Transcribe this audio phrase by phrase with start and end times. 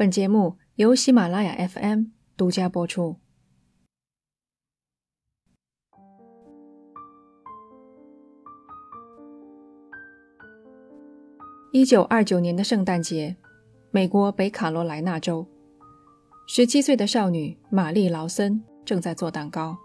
[0.00, 3.16] 本节目由喜马拉雅 FM 独家播出。
[11.70, 13.36] 一九二九年的圣诞节，
[13.90, 15.46] 美国北卡罗来纳州，
[16.46, 19.76] 十七岁的少女玛丽·劳森正在做蛋糕。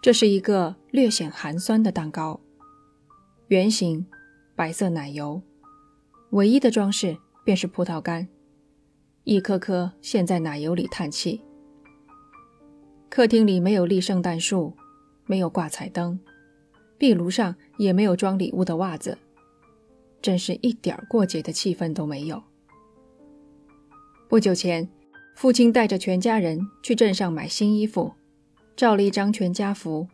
[0.00, 2.40] 这是一个略显寒酸的蛋糕，
[3.48, 4.06] 圆形，
[4.56, 5.42] 白色奶油，
[6.30, 8.26] 唯一的装饰便是葡萄干。
[9.28, 11.38] 一颗颗陷在奶油里叹气。
[13.10, 14.72] 客厅里没有立圣诞树，
[15.26, 16.18] 没有挂彩灯，
[16.96, 19.18] 壁炉上也没有装礼物的袜子，
[20.22, 22.42] 真是一点过节的气氛都没有。
[24.30, 24.88] 不久前，
[25.36, 28.14] 父亲带着全家人去镇上买新衣服，
[28.76, 30.08] 照了一张全家福，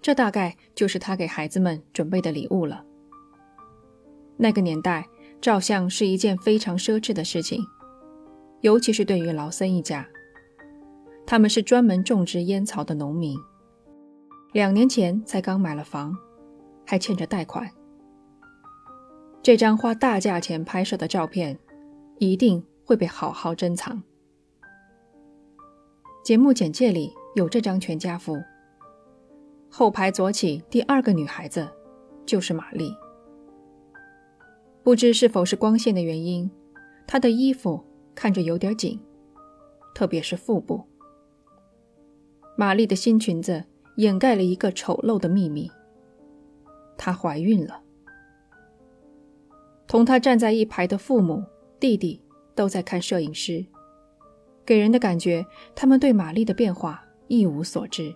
[0.00, 2.82] 这大概就是他给孩子们准备的礼物了。
[4.38, 5.06] 那个年代，
[5.38, 7.62] 照相是一件非常奢侈的事情。
[8.62, 10.08] 尤其是对于劳森一家，
[11.26, 13.36] 他们是专门种植烟草的农民，
[14.52, 16.16] 两年前才刚买了房，
[16.86, 17.68] 还欠着贷款。
[19.42, 21.58] 这张花大价钱拍摄的照片，
[22.18, 24.00] 一定会被好好珍藏。
[26.24, 28.40] 节目简介里有这张全家福，
[29.68, 31.68] 后排左起第二个女孩子
[32.24, 32.94] 就是玛丽。
[34.84, 36.48] 不知是否是光线的原因，
[37.08, 37.84] 她的衣服。
[38.14, 39.00] 看着有点紧，
[39.94, 40.82] 特别是腹部。
[42.56, 43.64] 玛丽的新裙子
[43.96, 45.70] 掩盖了一个丑陋的秘密：
[46.96, 47.82] 她怀孕了。
[49.86, 51.42] 同她站在一排的父母、
[51.80, 52.20] 弟弟
[52.54, 53.64] 都在看摄影师，
[54.64, 58.14] 给人的感觉他们对玛丽的变化一无所知。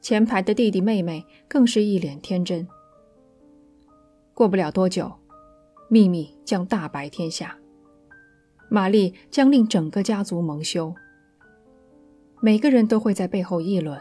[0.00, 2.66] 前排的弟弟妹妹更是一脸天真。
[4.32, 5.12] 过不了多久，
[5.88, 7.58] 秘密将大白天下。
[8.68, 10.94] 玛丽将令整个家族蒙羞，
[12.40, 14.00] 每个人都会在背后议论：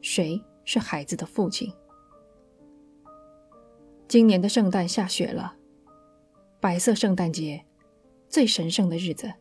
[0.00, 1.72] 谁是孩子的父亲？
[4.06, 5.56] 今年的圣诞下雪了，
[6.60, 7.64] 白色圣诞节，
[8.28, 9.32] 最神圣的日子，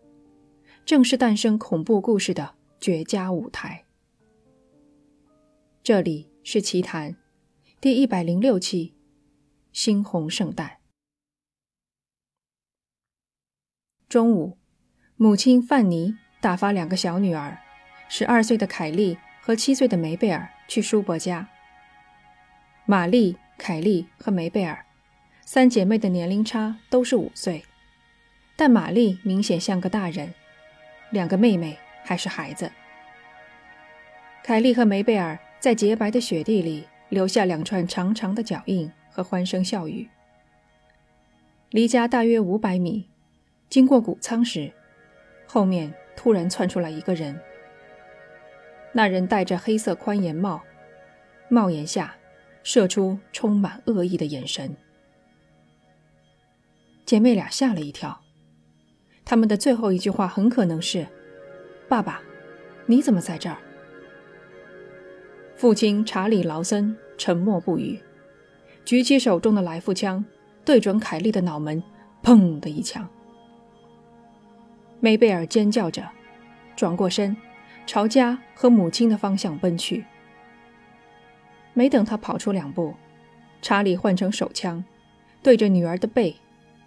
[0.86, 3.86] 正是诞生恐怖故事的绝佳舞台。
[5.84, 7.18] 这里是奇谈
[7.82, 8.94] 第一百零六期，
[9.74, 10.79] 猩红圣诞。
[14.10, 14.58] 中午，
[15.18, 17.60] 母亲范妮打发两个小女儿，
[18.08, 21.48] 十二岁的凯莉和七岁的梅贝尔去叔伯家。
[22.88, 24.84] 玛丽、凯莉和梅贝尔
[25.46, 27.64] 三姐妹的年龄差都是五岁，
[28.56, 30.34] 但玛丽明显像个大人，
[31.12, 32.72] 两个妹妹还是孩子。
[34.44, 40.10] 凯莉和梅贝尔在洁白的雪地里留下两串长长的脚印和欢声笑语。
[41.70, 43.09] 离家大约五百米。
[43.70, 44.72] 经过谷仓时，
[45.46, 47.40] 后面突然窜出来一个人。
[48.92, 50.62] 那人戴着黑色宽檐帽，
[51.48, 52.16] 帽檐下
[52.64, 54.76] 射出充满恶意的眼神。
[57.06, 58.22] 姐妹俩吓了一跳，
[59.24, 61.08] 他们的最后一句话很可能是
[61.88, 62.22] ：“爸爸，
[62.88, 63.58] 你怎么在这儿？”
[65.56, 68.00] 父亲查理·劳森沉默不语，
[68.84, 70.26] 举起手中的来复枪，
[70.66, 71.84] 对准凯莉的脑门，
[72.24, 73.08] 砰的一枪。
[75.02, 76.08] 梅贝尔尖叫着，
[76.76, 77.36] 转过身，
[77.86, 80.06] 朝家和母亲的方向奔去。
[81.74, 82.94] 没等他跑出两步，
[83.62, 84.84] 查理换成手枪，
[85.42, 86.36] 对着女儿的背，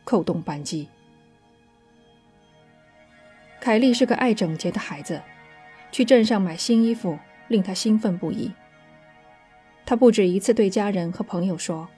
[0.04, 0.88] 扣动扳机。
[3.58, 5.22] 凯莉是个爱整洁的孩子，
[5.90, 7.18] 去镇上买新衣服
[7.48, 8.52] 令她兴奋不已。
[9.86, 11.88] 她不止一次对家人和朋友说：“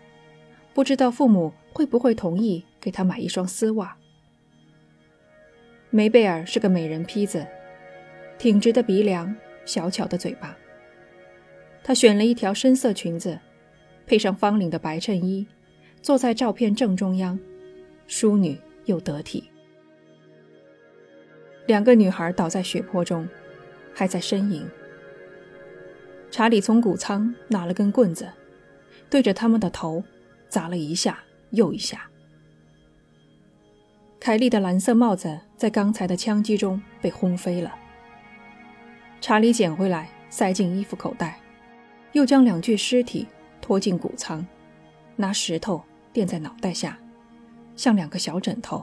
[0.72, 3.96] 不知道父母会不会同意给她买一双丝袜。”
[5.94, 7.46] 梅贝尔是个美人坯子，
[8.36, 9.32] 挺直的鼻梁，
[9.64, 10.58] 小巧的嘴巴。
[11.84, 13.38] 她选了一条深色裙子，
[14.04, 15.46] 配上方领的白衬衣，
[16.02, 17.38] 坐在照片正中央，
[18.08, 19.48] 淑女又得体。
[21.66, 23.28] 两个女孩倒在血泊中，
[23.94, 24.66] 还在呻吟。
[26.28, 28.28] 查理从谷仓拿了根棍子，
[29.08, 30.02] 对着他们的头
[30.48, 32.10] 砸了一下又一下。
[34.24, 37.74] 凯莉的蓝色帽子在刚才的枪击中被轰飞了。
[39.20, 41.38] 查理捡回来，塞进衣服口袋，
[42.12, 43.26] 又将两具尸体
[43.60, 44.42] 拖进谷仓，
[45.14, 46.98] 拿石头垫在脑袋下，
[47.76, 48.82] 像两个小枕头。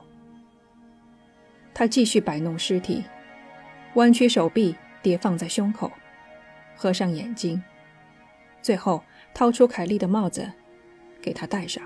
[1.73, 3.03] 他继续摆弄尸体，
[3.95, 5.91] 弯曲手臂叠放在胸口，
[6.75, 7.59] 合上眼睛，
[8.61, 9.03] 最后
[9.33, 10.51] 掏出凯莉的帽子，
[11.19, 11.81] 给她戴上。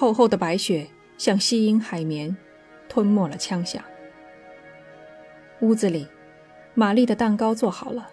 [0.00, 0.88] 厚厚的白雪
[1.18, 2.34] 像吸音海绵，
[2.88, 3.84] 吞没了枪响。
[5.60, 6.08] 屋子里，
[6.72, 8.08] 玛丽的蛋糕做好了。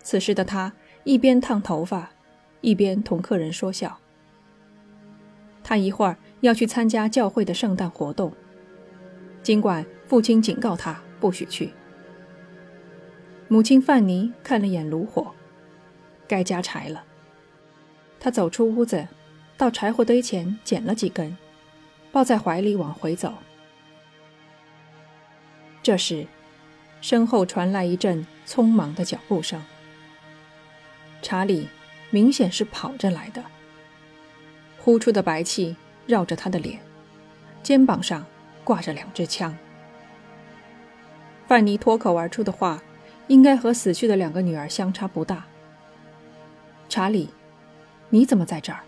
[0.00, 0.70] 此时的她
[1.04, 2.10] 一边烫头发，
[2.60, 3.98] 一边同客人说笑。
[5.64, 8.30] 她一会儿要去参加教会的圣诞活动，
[9.42, 11.72] 尽管父亲警告她不许去。
[13.48, 15.32] 母亲范妮看了眼炉火，
[16.28, 17.02] 该加柴了。
[18.20, 19.08] 她走出屋子，
[19.62, 21.36] 到柴火堆前捡了几根，
[22.10, 23.32] 抱在怀里往回走。
[25.84, 26.26] 这时，
[27.00, 29.62] 身后传来一阵匆忙的脚步声。
[31.22, 31.68] 查理
[32.10, 33.40] 明显是跑着来的，
[34.80, 35.76] 呼出的白气
[36.08, 36.80] 绕着他的脸，
[37.62, 38.26] 肩膀上
[38.64, 39.56] 挂着两支枪。
[41.46, 42.82] 范妮脱口而出的话，
[43.28, 45.44] 应该和死去的两个女儿相差不大。
[46.88, 47.30] 查理，
[48.08, 48.82] 你怎么在这儿？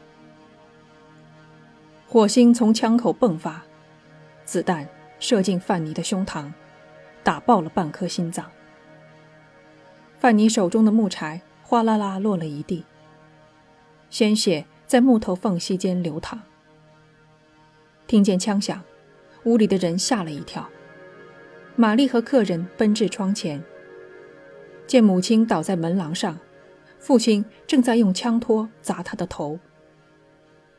[2.15, 3.61] 火星从枪口迸发，
[4.45, 4.89] 子弹
[5.19, 6.49] 射进范尼的胸膛，
[7.25, 8.49] 打爆了半颗心脏。
[10.21, 11.43] 范尼手中的木柴。
[11.65, 12.85] 哗啦啦落了一地，
[14.11, 16.41] 鲜血在木头缝隙间流淌。
[18.07, 18.81] 听见枪响，
[19.43, 20.69] 屋里的人吓了一跳。
[21.75, 23.61] 玛丽和客人奔至窗前，
[24.87, 26.39] 见母亲倒在门廊上，
[27.01, 29.59] 父亲正在用枪托砸他的头。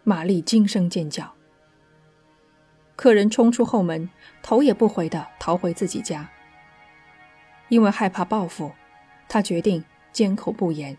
[0.06, 1.34] 玛丽惊声尖叫。
[2.96, 4.10] 客人冲出后门，
[4.42, 6.30] 头也不回地逃回自己家。
[7.68, 8.72] 因为害怕报复，
[9.28, 9.84] 他决定。
[10.14, 10.98] 缄口不言。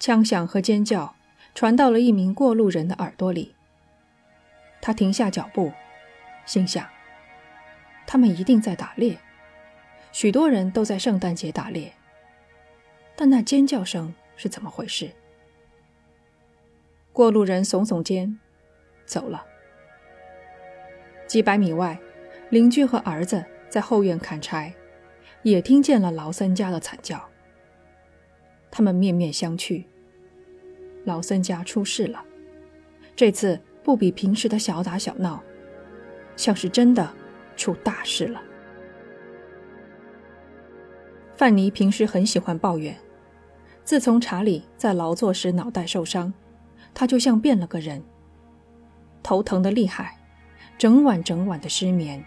[0.00, 1.14] 枪响和尖叫
[1.54, 3.54] 传到了一名过路人的耳朵里。
[4.80, 5.70] 他停下脚步，
[6.46, 6.88] 心想：
[8.06, 9.18] 他们一定在打猎。
[10.10, 11.92] 许多人都在圣诞节打猎，
[13.14, 15.14] 但那尖叫声是怎么回事？
[17.14, 18.38] 过路人耸耸肩，
[19.06, 19.46] 走了。
[21.28, 21.96] 几百米外，
[22.50, 24.74] 邻居和儿子在后院砍柴。
[25.44, 27.22] 也听见了劳森家的惨叫。
[28.70, 29.84] 他们面面相觑。
[31.04, 32.24] 劳森家出事了，
[33.14, 35.40] 这次不比平时的小打小闹，
[36.34, 37.08] 像是真的
[37.56, 38.42] 出大事了。
[41.36, 42.96] 范尼平时很喜欢抱怨，
[43.84, 46.32] 自从查理在劳作时脑袋受伤，
[46.94, 48.02] 他就像变了个人，
[49.22, 50.16] 头疼的厉害，
[50.78, 52.24] 整晚整晚的失眠。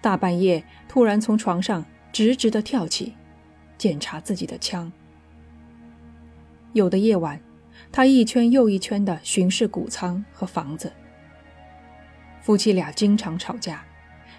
[0.00, 3.14] 大半夜突然从床上直直的跳起，
[3.76, 4.92] 检查自己的枪。
[6.72, 7.40] 有的夜晚，
[7.90, 10.92] 他一圈又一圈的巡视谷仓和房子。
[12.40, 13.84] 夫妻俩经常吵架，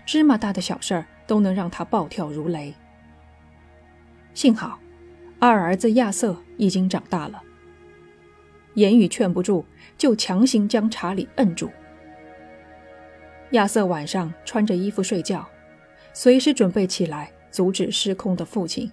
[0.06, 2.74] 芝麻大的小事儿都能让他暴跳如雷。
[4.34, 4.80] 幸好，
[5.40, 7.42] 二儿子亚瑟已经长大了，
[8.78, 9.66] 言语劝不住，
[9.98, 11.70] 就强行将查理摁住。
[13.52, 15.48] 亚瑟晚上穿着衣服睡觉。
[16.14, 18.92] 随时准备起来阻止失控的父亲。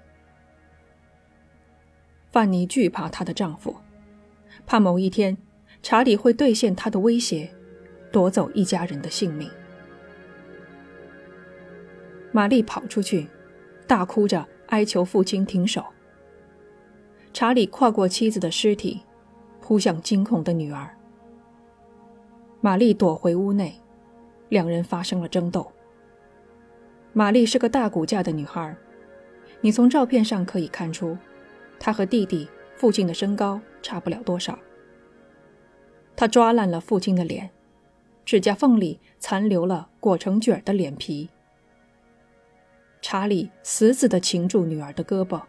[2.31, 3.75] 范妮惧怕她的丈夫，
[4.67, 5.35] 怕某一天
[5.83, 7.51] 查理会兑现他的威胁，
[8.13, 9.51] 夺走一家人的性命。
[12.31, 13.27] 玛丽跑出去，
[13.87, 15.83] 大哭着哀求父亲停手。
[17.33, 19.01] 查理跨过妻子的尸体，
[19.65, 20.95] 扑向惊恐的女儿。
[22.61, 23.81] 玛丽躲回屋内，
[24.51, 25.73] 两人发生了争斗。
[27.15, 28.77] 玛丽是个大骨架的女孩，
[29.63, 31.17] 你从照片上可以看出，
[31.81, 34.59] 她和弟弟、父亲的身高差不了多少。
[36.15, 37.49] 她抓烂了父亲的脸，
[38.27, 41.31] 指甲缝里残留了裹成卷的脸皮。
[43.01, 45.41] 查理死死地擒住女儿的胳膊，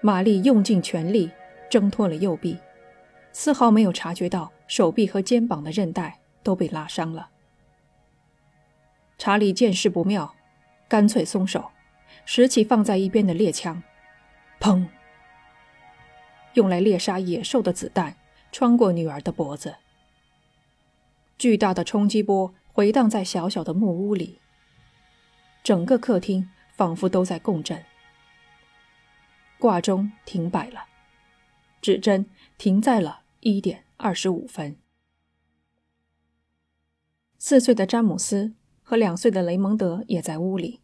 [0.00, 1.30] 玛丽用尽全力
[1.70, 2.58] 挣脱了右臂，
[3.32, 7.30] 丝毫没有察觉到手臂和肩膀的韧带都被拉伤了。
[9.18, 10.34] 查理见势不妙，
[10.88, 11.70] 干脆松手，
[12.24, 13.82] 拾起放在一边的猎枪，
[14.60, 14.86] 砰！
[16.54, 18.16] 用来猎杀野兽的子弹
[18.50, 19.76] 穿过女儿的脖子，
[21.36, 24.40] 巨大的冲击波回荡在小小的木屋里，
[25.62, 27.84] 整个客厅仿佛都在共振。
[29.58, 30.86] 挂钟停摆了，
[31.80, 34.76] 指针停在了一点二十五分。
[37.38, 38.54] 四岁的詹姆斯。
[38.88, 40.80] 和两岁的雷蒙德也在屋里。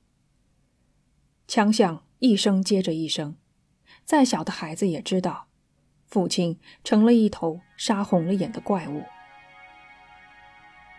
[1.48, 3.34] 枪响一声接着一声，
[4.04, 5.46] 再小的孩子也知道，
[6.06, 9.04] 父亲成了一头杀红了眼的怪物。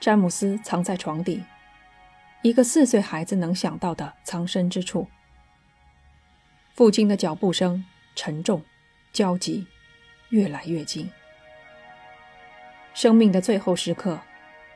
[0.01, 1.43] 詹姆斯藏在床底，
[2.41, 5.07] 一个四岁孩子能想到的藏身之处。
[6.73, 7.85] 父亲的脚步声
[8.15, 8.63] 沉重、
[9.13, 9.67] 焦急，
[10.29, 11.09] 越来越近。
[12.93, 14.19] 生命的最后时刻，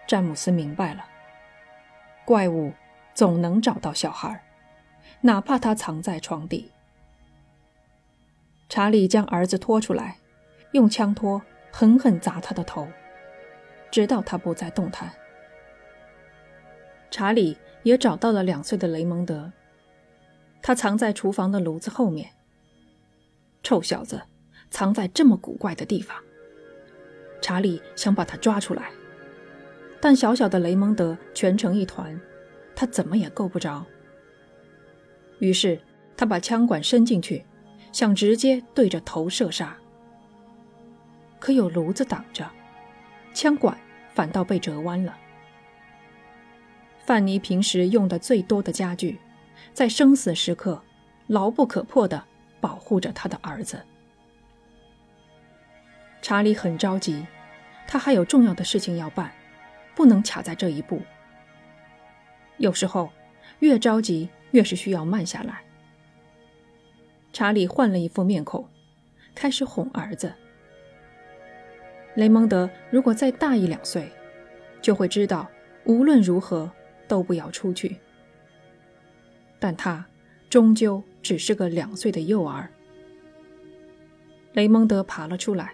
[0.07, 1.05] 詹姆斯明白了：
[2.25, 2.73] 怪物
[3.13, 4.43] 总能找到小孩，
[5.21, 6.71] 哪怕他藏在床底。
[8.67, 10.17] 查理将儿子拖出来，
[10.73, 11.41] 用枪托
[11.71, 12.87] 狠狠砸他的头，
[13.89, 15.09] 直到他不再动弹。
[17.09, 19.51] 查理也找到了两岁的雷蒙德，
[20.61, 22.29] 他藏在厨房的炉子后面。
[23.63, 24.21] 臭小子，
[24.69, 26.17] 藏在这么古怪的地方。
[27.41, 28.91] 查理想把他抓出来，
[30.01, 32.19] 但小小的雷蒙德蜷成一团，
[32.75, 33.85] 他怎么也够不着。
[35.39, 35.79] 于是
[36.17, 37.45] 他把枪管伸进去，
[37.93, 39.77] 想直接对着头射杀，
[41.39, 42.45] 可有炉子挡着，
[43.33, 43.77] 枪管
[44.13, 45.17] 反倒被折弯了。
[47.05, 49.17] 范尼平时用的最多的家具，
[49.73, 50.83] 在生死时刻
[51.27, 52.21] 牢不可破的
[52.59, 53.81] 保护着他的儿子。
[56.21, 57.25] 查理很着急，
[57.87, 59.31] 他还有重要的事情要办，
[59.95, 61.01] 不能卡在这一步。
[62.57, 63.09] 有时候，
[63.59, 65.61] 越着急越是需要慢下来。
[67.31, 68.67] 查理换了一副面孔，
[69.33, 70.33] 开始哄儿子。
[72.15, 74.11] 雷蒙德如果再大一两岁，
[74.81, 75.49] 就会知道
[75.85, 76.69] 无论如何
[77.07, 77.97] 都不要出去。
[79.57, 80.05] 但他
[80.49, 82.69] 终究只是个两岁的幼儿。
[84.53, 85.73] 雷蒙德爬了出来。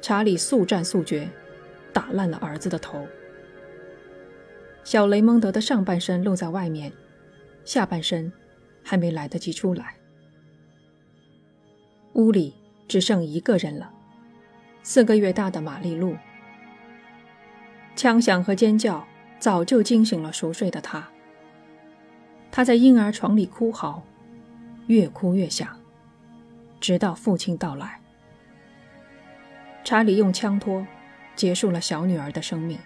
[0.00, 1.28] 查理速战速决，
[1.92, 3.06] 打烂了儿子的头。
[4.84, 6.92] 小雷蒙德的上半身露在外面，
[7.64, 8.32] 下半身
[8.82, 9.96] 还没来得及出来。
[12.14, 12.54] 屋里
[12.88, 13.92] 只剩一个人了，
[14.82, 16.16] 四个月大的玛丽露。
[17.94, 19.06] 枪响和尖叫
[19.38, 21.06] 早就惊醒了熟睡的他。
[22.50, 24.02] 他在婴儿床里哭嚎，
[24.86, 25.78] 越哭越响，
[26.80, 27.97] 直到父亲到来。
[29.88, 30.86] 查理用枪托
[31.34, 32.78] 结束了小女儿的生命，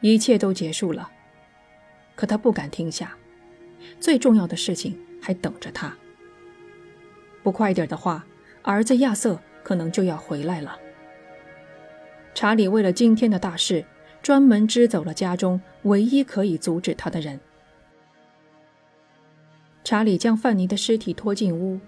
[0.00, 1.10] 一切都结束了，
[2.16, 3.14] 可他不敢停下，
[4.00, 5.94] 最重要的事情还等着他。
[7.42, 8.24] 不快点的话，
[8.62, 10.78] 儿子亚瑟可能就要回来了。
[12.34, 13.84] 查理为了今天的大事，
[14.22, 17.38] 专门支走了家中唯一可以阻止他的人。
[19.84, 21.78] 查理将范尼的尸体拖进屋，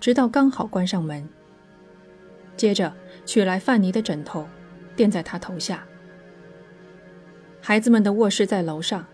[0.00, 1.28] 直到刚好关上门。
[2.56, 2.92] 接着
[3.24, 4.48] 取来范尼的枕头，
[4.94, 5.86] 垫在他头下。
[7.60, 9.06] 孩子们的卧室在楼上，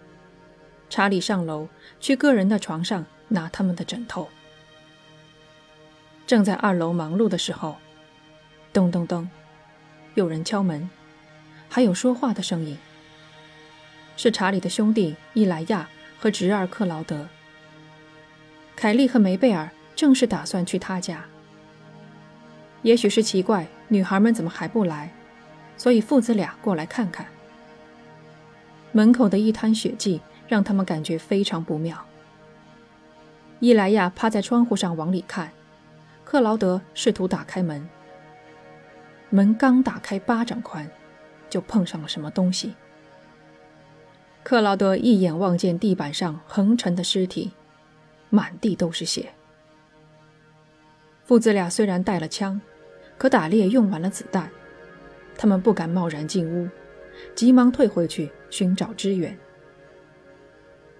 [0.89, 1.69] 查理上楼
[1.99, 4.29] 去个人的床上拿他们的枕头。
[6.27, 7.77] 正在二楼忙碌的时候，
[8.73, 9.29] 咚咚咚，
[10.15, 10.89] 有人敲门，
[11.69, 12.79] 还有说话的声音。
[14.17, 17.27] 是查理的兄弟伊莱亚和侄儿克劳德。
[18.77, 21.25] 凯莉和梅贝尔正是打算去他家。
[22.83, 25.12] 也许是奇怪女孩们怎么还不来，
[25.77, 27.27] 所以父子俩过来看看。
[28.91, 31.97] 门口的一滩血迹让他们感觉非常不妙。
[33.61, 35.51] 伊莱亚趴在窗户上往里看，
[36.25, 37.89] 克劳德试图打开门。
[39.31, 40.91] 门刚打开巴掌宽，
[41.49, 42.75] 就碰上了什么东西。
[44.43, 47.53] 克劳德一眼望见地板上横陈的尸体，
[48.29, 49.33] 满地都是血。
[51.25, 52.61] 父子俩虽然带了枪。
[53.23, 54.50] 可打猎用完了子弹，
[55.38, 56.69] 他们不敢贸然进屋，
[57.37, 59.38] 急忙退回去寻找支援。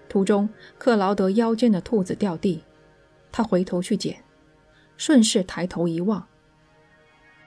[0.07, 2.63] 途中，克劳德腰间的兔子掉地，
[3.29, 4.23] 他回头去捡，
[4.95, 6.25] 顺势抬头一望，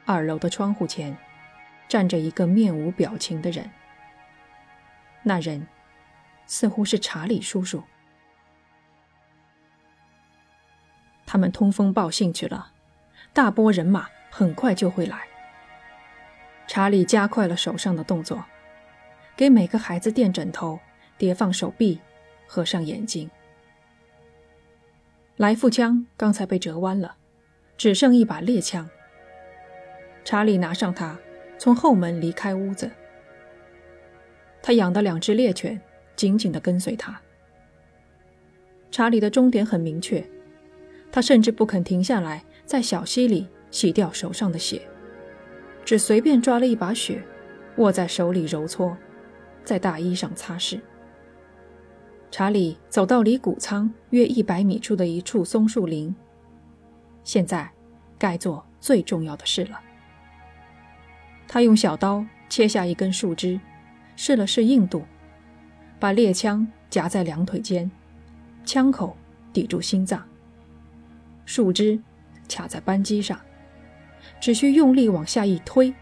[0.04, 1.16] 二楼的窗户前
[1.88, 3.70] 站着一个面无表情的人。
[5.22, 5.66] 那人
[6.44, 7.82] 似乎是查理叔叔。
[11.24, 12.72] 他们通风报信去了，
[13.32, 14.06] 大波人马。
[14.38, 15.18] 很快就会来。
[16.66, 18.44] 查理加快了手上的动作，
[19.34, 20.78] 给每个孩子垫枕头，
[21.16, 21.98] 叠放手臂，
[22.46, 23.30] 合上眼睛。
[25.38, 27.16] 来复枪刚才被折弯了，
[27.78, 28.86] 只剩一把猎枪。
[30.22, 31.18] 查理拿上它，
[31.56, 32.90] 从后门离开屋子。
[34.60, 35.80] 他养的两只猎犬
[36.14, 37.18] 紧紧地跟随他。
[38.90, 40.22] 查理的终点很明确，
[41.10, 43.48] 他甚至不肯停下来，在小溪里。
[43.76, 44.80] 洗掉手上的血，
[45.84, 47.22] 只随便抓了一把血，
[47.76, 48.96] 握在手里揉搓，
[49.64, 50.80] 在大衣上擦拭。
[52.30, 56.16] 查理走到离谷仓约一百米处的一处松树林。
[57.22, 57.70] 现在，
[58.16, 59.78] 该做最重要的事了。
[61.46, 63.60] 他用小刀切下一根树枝，
[64.16, 65.02] 试了试硬度，
[66.00, 67.90] 把猎枪夹在两腿间，
[68.64, 69.14] 枪口
[69.52, 70.26] 抵住心脏，
[71.44, 72.00] 树枝
[72.48, 73.38] 卡在扳机上。
[74.40, 75.92] 只需用力往下一推，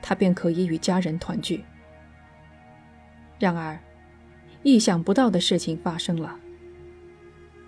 [0.00, 1.64] 他便可以与家人团聚。
[3.38, 3.78] 然而，
[4.62, 6.38] 意想不到的事情发生了，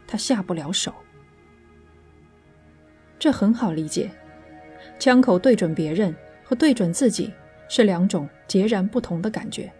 [0.07, 0.95] 他下不了手。
[3.19, 4.11] 这很好理解，
[4.99, 7.33] 枪口对准别人和对准自己
[7.69, 9.73] 是两种截然不同的感觉。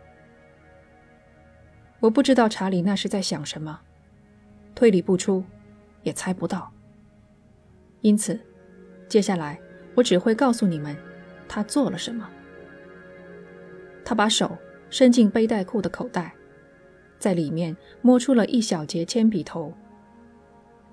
[2.01, 3.81] 我不知道查理那是在想什么，
[4.75, 5.45] 推理不出，
[6.03, 6.73] 也猜不到。
[8.01, 8.39] 因此，
[9.09, 9.59] 接下来
[9.95, 10.97] 我只会告诉你们，
[11.49, 12.29] 他做了什么。
[14.05, 14.57] 他把手
[14.91, 16.35] 伸进背带裤的口袋，
[17.19, 19.73] 在里面摸出了一小截铅笔头，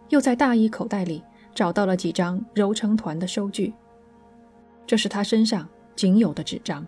[0.10, 3.74] 又在大衣口袋里找到了几张揉成团的收据。
[4.88, 6.86] 这是他身上仅有的纸张。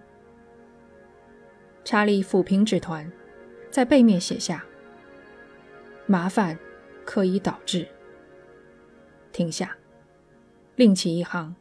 [1.83, 3.11] 查理抚平纸团，
[3.69, 4.63] 在背面写下
[6.07, 6.57] ：“麻烦
[7.03, 7.87] 可以导致。”
[9.33, 9.75] 停下。
[10.75, 11.53] 另起一行，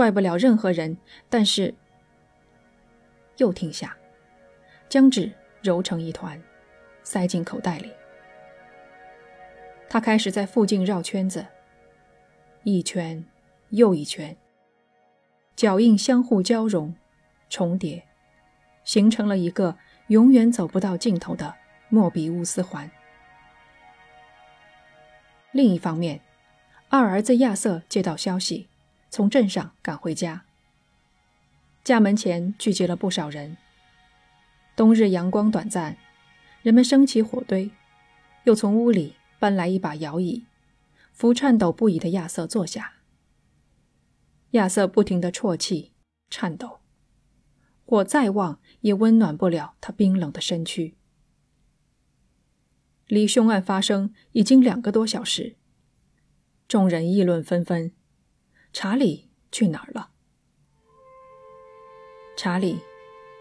[0.00, 0.96] 怪不了任何人。
[1.28, 1.74] 但是，
[3.36, 3.94] 又停下，
[4.88, 5.30] 将纸
[5.60, 6.42] 揉成一团，
[7.02, 7.92] 塞进口袋里。
[9.90, 11.44] 他开始在附近绕圈子，
[12.62, 13.22] 一圈
[13.68, 14.34] 又一圈，
[15.54, 16.94] 脚印相互交融、
[17.50, 18.02] 重叠，
[18.82, 19.76] 形成了一个
[20.06, 21.54] 永远走不到尽头的
[21.90, 22.90] 莫比乌斯环。
[25.52, 26.22] 另一方面。
[26.92, 28.69] 二儿子亚瑟接到消息，
[29.10, 30.44] 从镇上赶回家。
[31.82, 33.56] 家门前聚集了不少人。
[34.76, 35.98] 冬日阳光短暂，
[36.62, 37.70] 人们升起火堆，
[38.44, 40.46] 又从屋里搬来一把摇椅，
[41.12, 42.94] 扶颤抖不已的亚瑟坐下。
[44.52, 45.92] 亚瑟不停地啜泣、
[46.30, 46.78] 颤抖，
[47.84, 50.94] 火再旺也温暖不了他冰冷的身躯。
[53.06, 55.56] 离凶案发生已经两个多小时。
[56.68, 57.92] 众人议论纷纷，
[58.72, 60.10] 查理去哪儿了？
[62.36, 62.78] 查理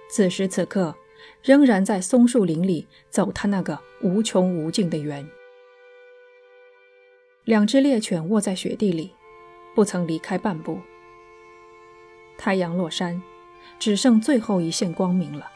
[0.09, 0.95] 此时此刻
[1.43, 5.29] 仍然在松树林里走他那个无穷无尽的圆。
[7.45, 9.11] 两只猎犬卧在雪地里，
[9.75, 10.79] 不曾离开半步。
[12.37, 13.21] 太阳落山，
[13.79, 15.49] 只剩最后一线光明了。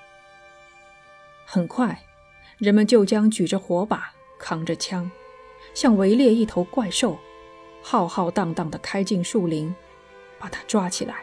[1.45, 2.03] 很快，
[2.57, 5.09] 人们就将举着火把、扛着枪，
[5.73, 7.19] 像围猎一头怪兽。
[7.83, 9.75] 浩浩荡荡地开进树林，
[10.39, 11.17] 把他抓起来。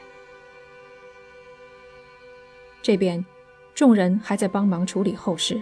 [2.82, 3.24] 这边，
[3.74, 5.60] 众人还在帮忙处理后事。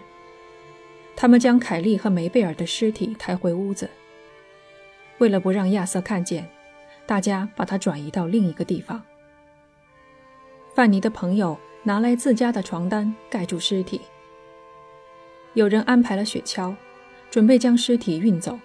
[1.17, 3.89] 他们将凯莉和梅贝尔的尸体抬回屋子。
[5.19, 6.49] 为了不让亚瑟看见，
[7.07, 9.03] 大家把他转移到另一个地方。
[10.75, 14.01] 范尼的朋友拿来自家的床单盖住尸体。
[15.55, 16.75] 有人安排了雪橇，
[17.31, 18.59] 准备将尸体运走。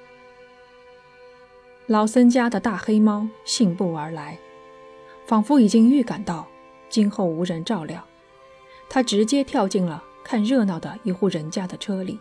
[1.87, 4.39] 老森家的大黑猫信步而来，
[5.25, 6.47] 仿佛已经预感到
[6.87, 8.01] 今后无人照料，
[8.89, 12.17] 它直接跳进了看热闹的一户人家的车里。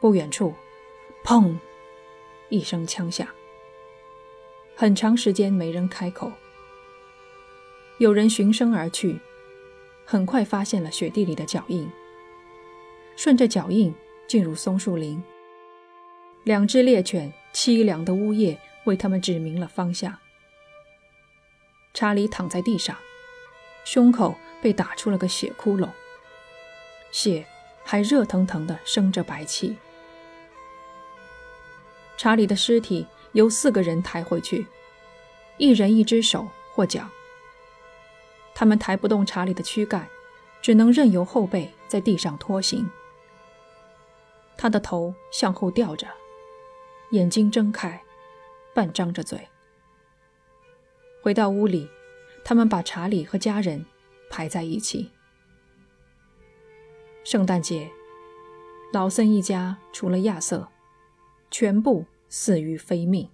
[0.00, 0.52] 不远处，
[1.24, 1.56] 砰！
[2.48, 3.24] 一声枪响。
[4.74, 6.32] 很长时间没人开口。
[7.98, 9.20] 有人循声而去，
[10.04, 11.88] 很快发现了雪地里的脚印，
[13.14, 13.94] 顺着脚印
[14.26, 15.22] 进入松树林。
[16.42, 17.32] 两只猎犬。
[17.54, 20.18] 凄凉的呜咽为他们指明了方向。
[21.94, 22.96] 查理躺在地上，
[23.84, 25.88] 胸口被打出了个血窟窿，
[27.12, 27.46] 血
[27.84, 29.76] 还热腾腾的生着白气。
[32.16, 34.66] 查理的尸体由四个人抬回去，
[35.56, 37.08] 一人一只手或脚。
[38.54, 40.08] 他们抬不动查理的躯干，
[40.60, 42.90] 只能任由后背在地上拖行。
[44.56, 46.08] 他的头向后吊着。
[47.14, 48.02] 眼睛睁开，
[48.74, 49.48] 半张着嘴。
[51.22, 51.88] 回到屋里，
[52.44, 53.86] 他们把查理和家人
[54.28, 55.12] 排在一起。
[57.22, 57.88] 圣诞节，
[58.92, 60.68] 劳森一家除了亚瑟，
[61.52, 63.30] 全部死于非命。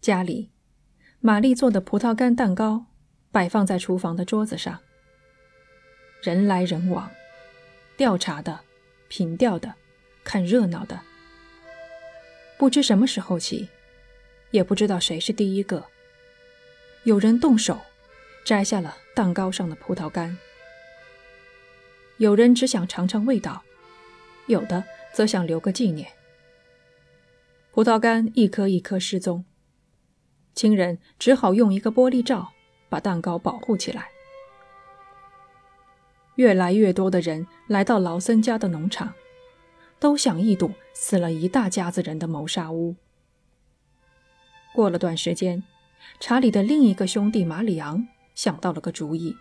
[0.00, 0.52] 家里，
[1.18, 2.86] 玛丽做的葡萄干蛋糕
[3.32, 4.78] 摆放在厨房的桌子上。
[6.22, 7.10] 人来人往，
[7.96, 8.60] 调查的，
[9.08, 9.74] 凭吊的。
[10.24, 11.00] 看热闹的，
[12.58, 13.68] 不知什么时候起，
[14.50, 15.84] 也不知道谁是第一个。
[17.04, 17.80] 有人动手
[18.44, 20.38] 摘下了蛋糕上的葡萄干，
[22.18, 23.62] 有人只想尝尝味道，
[24.46, 26.08] 有的则想留个纪念。
[27.72, 29.44] 葡萄干一颗一颗失踪，
[30.54, 32.52] 亲人只好用一个玻璃罩
[32.88, 34.08] 把蛋糕保护起来。
[36.36, 39.12] 越来越多的人来到劳森家的农场。
[40.02, 42.96] 都想一睹死了一大家子人的谋杀屋。
[44.74, 45.62] 过了段时间，
[46.18, 49.36] 查理的另一个兄弟马里昂想到了个主意：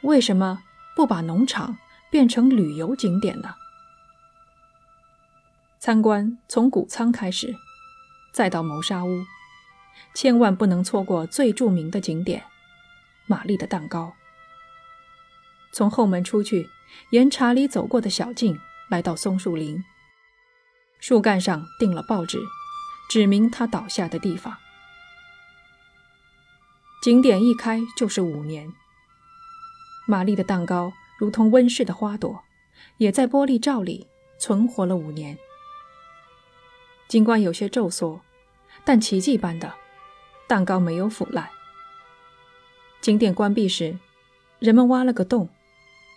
[0.00, 0.64] 为什么
[0.96, 1.78] 不把农场
[2.10, 3.54] 变成旅游景点呢？
[5.78, 7.54] 参观从谷仓开始，
[8.32, 9.22] 再到谋杀屋，
[10.12, 12.42] 千万不能错过最著名的景点——
[13.28, 14.12] 玛丽的蛋糕。
[15.70, 16.68] 从后门出去，
[17.10, 18.58] 沿查理走过的小径
[18.90, 19.82] 来到松树林。
[20.98, 22.38] 树干上钉了报纸，
[23.08, 24.54] 指明他倒下的地方。
[27.02, 28.70] 景点一开就是五年。
[30.06, 32.42] 玛丽的蛋糕如同温室的花朵，
[32.98, 34.06] 也在玻璃罩里
[34.38, 35.38] 存活了五年。
[37.08, 38.20] 尽管有些皱缩，
[38.84, 39.72] 但奇迹般的，
[40.46, 41.48] 蛋糕没有腐烂。
[43.00, 43.98] 景点关闭时，
[44.58, 45.48] 人们挖了个洞。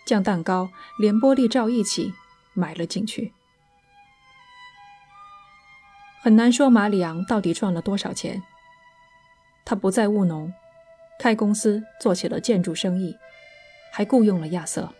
[0.04, 2.12] 将蛋糕连玻璃罩一起
[2.54, 3.32] 埋了进去。
[6.22, 8.42] 很难说马里昂到底赚了多少钱。
[9.66, 10.52] 他不再务农，
[11.18, 13.16] 开公司做起了建筑生意，
[13.92, 14.94] 还雇佣了亚瑟。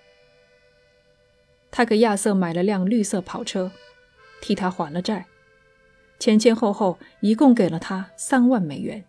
[1.70, 3.72] 他给亚瑟买了辆绿色跑车，
[4.40, 5.26] 替他还了债，
[6.18, 9.04] 前前后后一共给了他三万美元。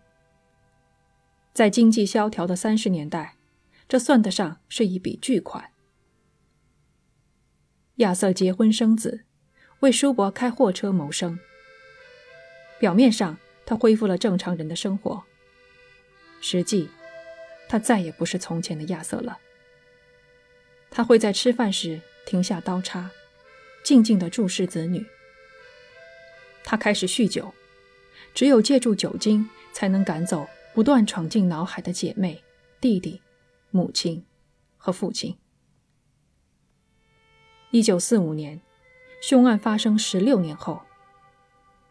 [1.54, 3.36] 在经济萧条的三十年代，
[3.88, 5.70] 这算得上是一笔巨款。
[7.96, 9.24] 亚瑟结婚生子，
[9.80, 11.38] 为叔伯开货车谋生。
[12.78, 15.24] 表面上，他恢复了正常人的生活。
[16.42, 16.90] 实际，
[17.70, 19.38] 他再也不是从前的亚瑟了。
[20.90, 23.10] 他会在吃饭时停下刀叉，
[23.82, 25.06] 静静地注视子女。
[26.64, 27.54] 他开始酗酒，
[28.34, 32.44] 只有借助酒精，才能赶走不断闯进脑海的姐妹、
[32.78, 33.22] 弟弟、
[33.70, 34.22] 母亲
[34.76, 35.34] 和父亲。
[37.70, 38.60] 一九四五年，
[39.20, 40.82] 凶案发生十六年后，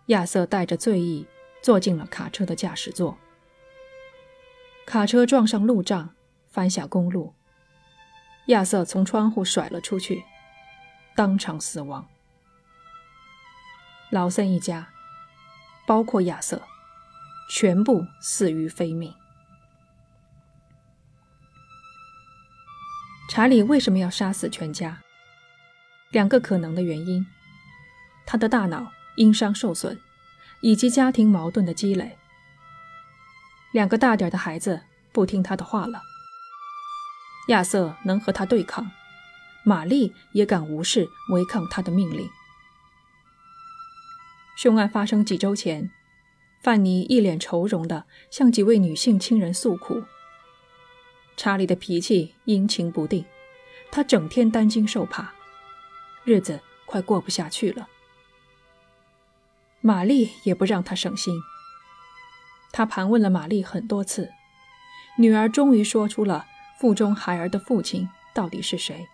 [0.08, 1.28] 亚瑟带着醉意
[1.62, 3.18] 坐进了卡车的驾驶座。
[4.86, 6.16] 卡车撞上路障，
[6.48, 7.34] 翻下公路。
[8.48, 10.24] 亚瑟从窗户甩了出去，
[11.16, 12.08] 当场死亡。
[14.12, 14.90] 劳森一家，
[15.88, 16.62] 包括亚瑟，
[17.50, 19.14] 全部死于非命。
[23.28, 25.02] 查理为什么要杀死全家？
[26.15, 27.28] 两个可能的原因：
[28.25, 29.99] 他的大脑因伤受损，
[30.62, 32.17] 以及家庭矛盾的积累。
[33.73, 36.01] 两个大点的孩子不听他的话了。
[37.49, 38.89] 亚瑟能和他对抗，
[39.65, 42.30] 玛丽也敢无视违抗他的命令。
[44.56, 45.91] 凶案发生几周前，
[46.63, 50.06] 范妮一脸愁容地向几位女性亲人诉苦。
[51.36, 53.25] 查理的脾气阴晴不定，
[53.91, 55.35] 他整天担惊受怕。
[56.26, 57.88] 日子快过不下去了，
[59.80, 61.40] 玛丽也不让他省心。
[62.72, 64.32] 他盘问了玛丽很多次，
[65.20, 66.48] 女儿终于说出了
[66.80, 69.06] 腹中孩儿的父亲到底是谁。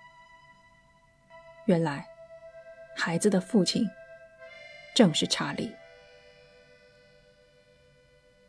[1.66, 2.08] 原来，
[2.96, 3.86] 孩子的父亲
[4.96, 5.70] 正是查理。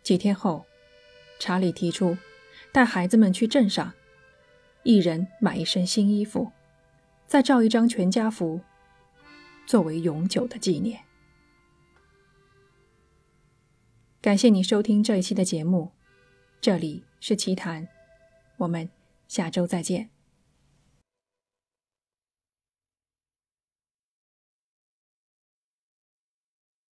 [0.05, 0.65] 几天后，
[1.41, 2.17] 查理提出
[2.73, 3.93] 带孩子们去镇上，
[4.85, 6.53] 一人买一身新衣服。
[7.33, 8.61] 再照一张全家福，
[9.65, 11.01] 作为永久的纪念。
[14.21, 15.93] 感谢你收听这一期的节目，
[16.61, 17.89] 这里是奇谈，
[18.59, 18.87] 我们
[19.29, 20.11] 下周再见。